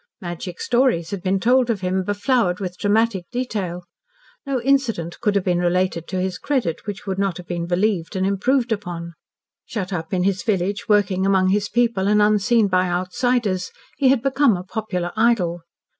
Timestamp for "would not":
7.05-7.37